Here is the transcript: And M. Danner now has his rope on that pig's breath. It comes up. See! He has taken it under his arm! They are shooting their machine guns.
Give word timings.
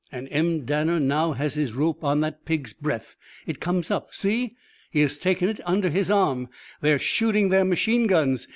And 0.11 0.27
M. 0.31 0.61
Danner 0.65 0.99
now 0.99 1.33
has 1.33 1.53
his 1.53 1.73
rope 1.73 2.03
on 2.03 2.21
that 2.21 2.43
pig's 2.43 2.73
breath. 2.73 3.15
It 3.45 3.59
comes 3.59 3.91
up. 3.91 4.15
See! 4.15 4.55
He 4.89 5.01
has 5.01 5.19
taken 5.19 5.47
it 5.47 5.59
under 5.63 5.91
his 5.91 6.09
arm! 6.09 6.49
They 6.81 6.91
are 6.93 6.97
shooting 6.97 7.49
their 7.49 7.65
machine 7.65 8.07
guns. 8.07 8.47